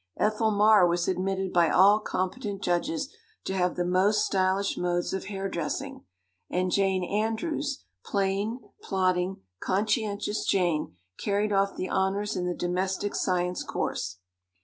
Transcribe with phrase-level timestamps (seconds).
[0.17, 3.13] Ethel Marr was admitted by all competent judges
[3.43, 6.05] to have the most stylish modes of hair dressing,
[6.49, 13.61] and Jane Andrews plain, plodding, conscientious Jane carried off the honors in the domestic science
[13.63, 14.17] course.